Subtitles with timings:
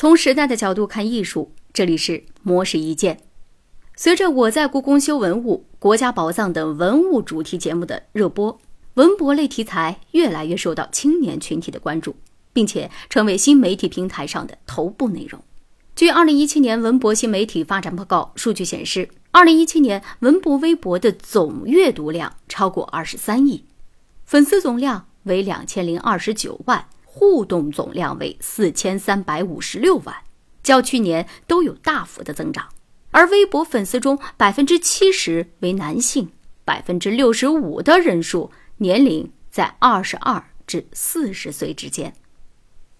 [0.00, 3.18] 从时代的角度看艺术，这里是魔石一见。
[3.96, 8.60] 随着我在故宫修文物、国家宝藏等文物主题节目的热播，
[8.94, 12.14] 文博类题材越来越受到青年群体的关注，
[12.52, 15.42] 并且成为新媒体平台上的头部内容。
[15.96, 23.64] 据二零一七年文博新媒体发展报告数据显示，二零一七年文博微博的总阅读量超过二十三亿，
[24.24, 26.86] 粉丝总量为两千零二十九万。
[27.18, 30.14] 互动总量为四千三百五十六万，
[30.62, 32.68] 较去年都有大幅的增长。
[33.10, 36.30] 而微博粉丝中百分之七十为男性，
[36.64, 42.14] 百分之六十五的人数年龄在二十二至四十岁之间。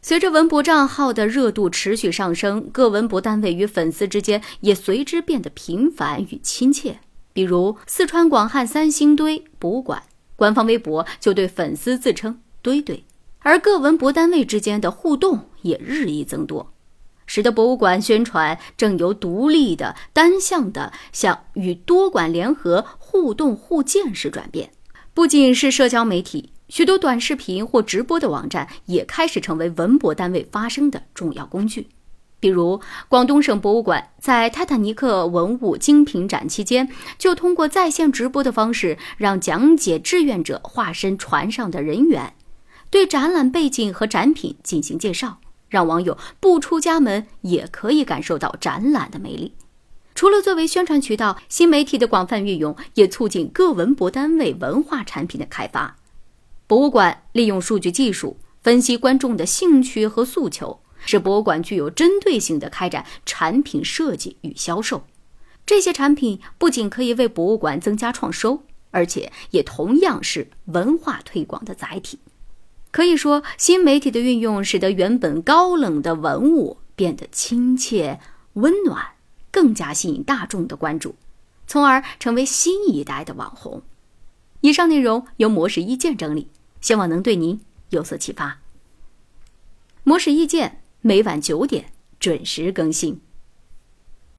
[0.00, 7.00] 随着文博账号的热度持续上升，各文博单位与粉丝之间也随之变得频繁与亲切。
[7.32, 10.04] 比如四川广汉三星堆博物馆
[10.36, 13.02] 官方微博就对粉丝自称“堆堆”。
[13.44, 16.72] 而各文博单位之间的互动也日益增多，
[17.26, 24.70] 使得博物馆宣传正由独立的、单向的向与多馆联合、互动互鉴式转变。
[25.12, 31.88] 不仅是社交媒体，许多短视频或直播的网站也开始成为文博单位发声的重要工具。
[32.40, 36.88] 比如，广东省博物馆在泰坦尼克文物精品展期间，
[37.18, 42.32] 就通过在线直播的方式，让讲解志愿者化身船上的人员。
[42.94, 49.52] 对展览背景和展品进行介绍，让网友不出家门也可以感受到展览的魅力。
[50.14, 55.96] 除了作为宣传渠道，新媒体的广泛运用也促进各文博单位文化产品的开发。
[56.68, 65.02] 博物馆利用数据技术分析观众的兴趣和诉求，使博物馆具有针对性的开展产品设计与销售。
[65.66, 72.20] 这些产品不仅可以为博物馆增加创收，而且也同样是文化推广的载体。
[72.94, 78.20] 可以说，新媒体的运用使得原本高冷的文物变得亲切
[78.52, 79.04] 温暖，
[79.50, 81.16] 更加吸引大众的关注，
[81.66, 83.82] 从而成为新一代的网红。
[84.60, 86.46] 以上内容由模式意见整理，
[86.80, 87.60] 希望能对您
[87.90, 88.60] 有所启发。
[90.04, 91.86] 模式意见每晚九点
[92.20, 93.20] 准时更新。